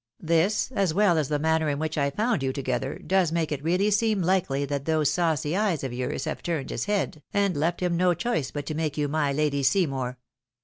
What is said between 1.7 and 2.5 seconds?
which I found